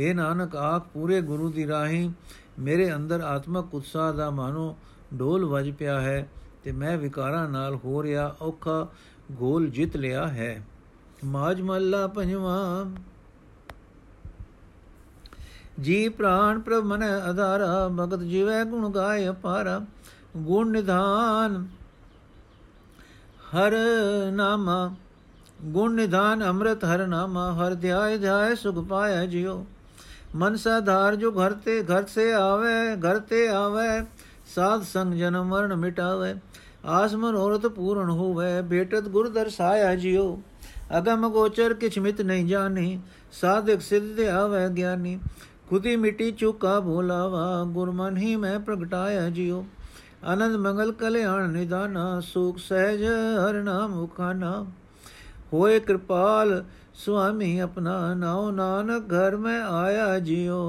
[0.00, 2.10] हे ਨਾਨਕ, ਆਪ ਪੂਰੇ ਗੁਰੂ ਦੀ ਰਾਹੀਂ
[2.58, 4.76] ਮੇਰੇ ਅੰਦਰ ਆਤਮਕ ਉਤਸ਼ਾਹ ਦਾ ਮਾਨੋ
[5.20, 6.28] ਢੋਲ ਵੱਜ ਪਿਆ ਹੈ
[6.64, 8.88] ਤੇ ਮੈਂ ਵਿਕਾਰਾਂ ਨਾਲ ਹੋ ਰਿਹਾ ਔਖਾ
[9.32, 10.62] ਗੋਲ ਜਿੱਤ ਲਿਆ ਹੈ
[11.24, 12.86] ਮਾਜ ਮੱਲਾ ਪੰਜਵਾ
[15.80, 19.80] ਜੀ ਪ੍ਰਾਨ ਪ੍ਰਭ ਮਨ ਆਧਾਰਾ ਭਗਤ ਜੀਵੈ ਗੁਣ ਗਾਏ ਅਪਾਰਾ
[20.36, 21.66] ਗੁਣ ਨਿਧਾਨ
[23.54, 23.74] ਹਰ
[24.32, 24.94] ਨਾਮਾ
[25.64, 29.64] ਗੁਣ ਨਿਧਾਨ ਅੰਮ੍ਰਿਤ ਹਰ ਨਾਮਾ ਹਰ ਧਿਆਇ ਧਿਆਇ ਸੁਖ ਪਾਇਆ ਜਿਉ
[30.36, 34.02] ਮਨ ਸਾਧਾਰ ਜੋ ਘਰ ਤੇ ਘਰ ਸੇ ਆਵੇ ਘਰ ਤੇ ਆਵੇ
[34.54, 36.34] ਸਾਧ ਸੰਗ ਜਨਮ ਮਰਨ ਮਿਟਾਵੇ
[36.86, 40.38] ਆਸ ਮਨੋਰਥ ਪੂਰਨ ਹੋਵੇ, ਬੇਟਤ ਗੁਰ ਦਰਸਾਇਆ ਜਿਉ।
[40.98, 43.00] ਅਗਮ ਗੋਚਰ ਕਿਛ ਮਿਤ ਨਹੀਂ ਜਾਣੀ,
[43.32, 45.18] ਸਾਧਕ ਸਿੱਧ ਆਵੇ ਗਿਆਨੀ।
[45.68, 49.64] ਖੁਦੀ ਮਿਟੀ ਚੁਕਾ ਭੋਲਾਵਾ ਗੁਰਮਨ ਹੀ ਮੈਂ ਪ੍ਰਗਟਾਇਆ ਜਿਉ।
[50.24, 54.66] ਆਨੰਦ ਮੰਗਲ ਕਲਿਆਣ ਨਿਦਾਨਾ, ਸੁਖ ਸਹਿਜ ਹਰ ਨਾਮ ਮੁਖਾਨਾ
[55.52, 60.62] ਹੋਏ ਕਿਰਪਾਲ ਸੁਆਮੀ ਆਪਣਾ, ਨਾਉ ਨਾਨਕ ਘਰ ਮੈਂ ਆਇਆ ਜਿਉ।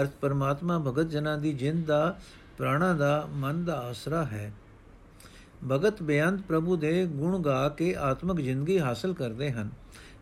[0.00, 2.16] ਅਰਥ ਪਰਮਾਤਮਾ ਭਗਤ ਜਨਾਂ ਦੀ ਜਿੰਦ ਦਾ
[2.58, 4.52] ਪ੍ਰਾਣਾ ਦਾ ਮਨ ਦਾ ਆਸਰਾ ਹੈ।
[5.70, 9.70] ਭਗਤ ਬੇਅੰਤ ਪ੍ਰਭੂ ਦੇ ਗੁਣ ਗਾ ਕੇ ਆਤਮਿਕ ਜ਼ਿੰਦਗੀ ਹਾਸਲ ਕਰਦੇ ਹਨ।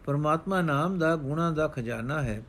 [0.06, 2.42] ਪਰਮਾਤਮਾ ਨਾਮ ਦਾ ਗੁਣਾ ਦਾ ਖਜ਼ਾਨਾ ਹੈ।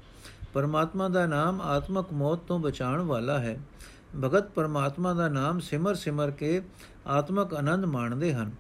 [0.54, 3.60] ਪਰਮਾਤਮਾ ਦਾ ਨਾਮ ਆਤਮਕ ਮੌਤ ਤੋਂ ਬਚਾਉਣ ਵਾਲਾ ਹੈ।
[4.24, 6.62] ਭਗਤ ਪਰਮਾਤਮਾ ਦਾ ਨਾਮ ਸਿਮਰ ਸਿਮਰ ਕੇ
[7.08, 8.52] ਆਤਮਕ ਆਨੰਦ ਮਾਣਦੇ ਹਨ।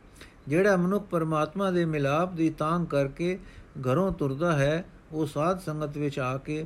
[0.47, 3.39] ਜਿਹੜਾ ਮਨੁੱਖ ਪਰਮਾਤਮਾ ਦੇ ਮਿਲਾਪ ਦੀ ਤਾਂਗ ਕਰਕੇ
[3.81, 6.65] ਘਰੋਂ ਤੁਰਦਾ ਹੈ, ਉਹ ਸਾਧ ਸੰਗਤ ਵਿੱਚ ਆ ਕੇ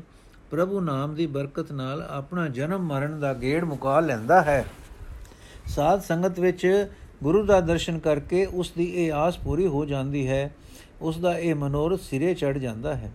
[0.51, 4.65] ਪ੍ਰਭੂ ਨਾਮ ਦੀ ਬਰਕਤ ਨਾਲ ਆਪਣਾ ਜਨਮ ਮਰਨ ਦਾ ਗੇੜ ਮੁਕਾ ਲੈਂਦਾ ਹੈ।
[5.65, 6.91] ਸਾਧ ਸੰਗਤ ਵਿੱਚ
[7.23, 10.55] ਗੁਰੂ ਦਾ ਦਰਸ਼ਨ ਕਰਕੇ ਉਸ ਦੀ ਇਹ ਆਸ ਪੂਰੀ ਹੋ ਜਾਂਦੀ ਹੈ।
[11.01, 13.11] ਉਸ ਦਾ ਇਹ ਮਨੋਰਥ ਸਿਰੇ ਚੜ ਜਾਂਦਾ ਹੈ।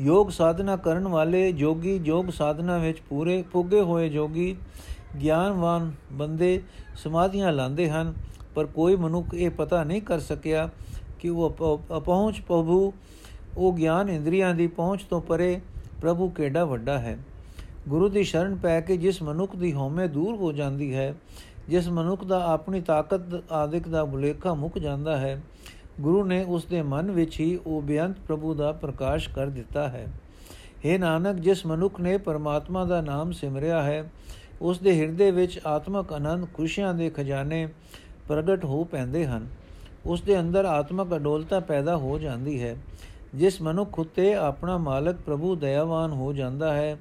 [0.00, 4.56] ਯੋਗ ਸਾਧਨਾ ਕਰਨ ਵਾਲੇ ਜੋਗੀ ਯੋਗ ਸਾਧਨਾ ਵਿੱਚ ਪੂਰੇ ਪੁੱਗੇ ਹੋਏ ਜੋਗੀ,
[5.22, 6.62] ਗਿਆਨਵਾਨ ਬੰਦੇ
[6.96, 8.14] ਸਮਾਧੀਆਂ ਲਾਉਂਦੇ ਹਨ,
[8.54, 10.68] ਪਰ ਕੋਈ ਮਨੁੱਖ ਇਹ ਪਤਾ ਨਹੀਂ ਕਰ ਸਕਿਆ
[11.18, 11.50] ਕਿ ਉਹ
[11.96, 12.92] ਅਪਹੁੰਚ ਪ੍ਰਭੂ,
[13.56, 15.60] ਉਹ ਗਿਆਨ ਇੰਦਰੀਆਂ ਦੀ ਪਹੁੰਚ ਤੋਂ ਪਰੇ
[16.00, 17.18] ਪ੍ਰਭੂ ਕਿਹੜਾ ਵੱਡਾ ਹੈ?
[17.88, 21.14] ਗੁਰੂ ਦੀ ਸ਼ਰਨ ਪੈ ਕੇ ਜਿਸ ਮਨੁੱਖ ਦੀ ਹਉਮੈ ਦੂਰ ਹੋ ਜਾਂਦੀ ਹੈ,
[21.68, 25.40] ਜਿਸ ਮਨੁੱਖ ਦਾ ਆਪਣੀ ਤਾਕਤ ਆਦਿਕ ਦਾ ਬੁਲੇਖਾ ਮੁੱਕ ਜਾਂਦਾ ਹੈ,
[26.00, 30.06] ਗੁਰੂ ਨੇ ਉਸ ਦੇ ਮਨ ਵਿੱਚ ਹੀ ਉਹ ਬੇਅੰਤ ਪ੍ਰਭੂ ਦਾ ਪ੍ਰਕਾਸ਼ ਕਰ ਦਿੱਤਾ ਹੈ।
[30.84, 34.10] हे ਨਾਨਕ, ਜਿਸ ਮਨੁੱਖ ਨੇ ਪਰਮਾਤਮਾ ਦਾ ਨਾਮ ਸਿਮਰਿਆ ਹੈ,
[34.62, 37.68] ਉਸ ਦੇ ਹਿਰਦੇ ਵਿੱਚ ਆਤਮਕ ਆਨੰਦ ਖੁਸ਼ੀਆਂ ਦੇ ਖਜ਼ਾਨੇ
[38.28, 39.46] ਪ੍ਰਗਟ ਹੋ ਪੈਂਦੇ ਹਨ।
[40.06, 42.76] ਉਸ ਦੇ ਅੰਦਰ ਆਤਮਕ ਅਡੋਲਤਾ ਪੈਦਾ ਹੋ ਜਾਂਦੀ ਹੈ।
[43.34, 46.98] ਜਿਸ ਮਨੁੱਖ ਉਤੇ ਆਪਣਾ ਮਾਲਕ ਪ੍ਰਭੂ ਦਇਆਵਾਨ ਹੋ ਜਾਂਦਾ ਹੈ,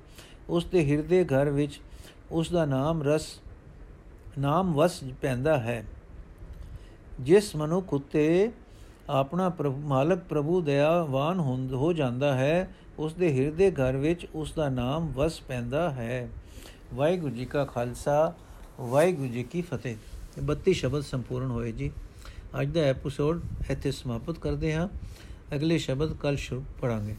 [0.49, 1.79] ਉਸ ਦੇ ਹਿਰਦੇ ਘਰ ਵਿੱਚ
[2.31, 3.39] ਉਸ ਦਾ ਨਾਮ ਰਸ,
[4.39, 5.85] ਨਾਮ ਵਸ ਪੈਂਦਾ ਹੈ।
[7.19, 8.51] ਜਿਸ ਮਨੁੱਖ ਉਤੇ
[9.09, 15.11] ਆਪਣਾ ਮਾਲਕ ਪ੍ਰਭੂ ਦਇਆਵਾਨ ਹੋ ਜਾਂਦਾ ਹੈ, ਉਸ ਦੇ ਹਿਰਦੇ ਘਰ ਵਿੱਚ ਉਸ ਦਾ ਨਾਮ
[15.15, 16.29] ਵਸ ਪੈਂਦਾ ਹੈ।
[16.93, 18.33] ਵਾਹਿਗੁਰੂ ਜੀ ਕਾ ਖਾਲਸਾ,
[18.79, 19.95] ਵਾਹਿਗੁਰੂ ਜੀ ਕੀ ਫਤਿਹ।
[20.43, 21.91] 32 ਸ਼ਬਦ ਸੰਪੂਰਨ ਹੋਏ ਜੀ।
[22.61, 24.87] ਅੱਜ ਦਾ ਐਪੀਸੋਡ ਇੱਥੇ ਸਮਾਪਤ ਕਰਦੇ ਹਾਂ।
[25.55, 27.15] ਅਗਲੇ ਸ਼ਬਦ ਕੱਲ ਸ਼ੁਰੂ ਪੜਾਂਗੇ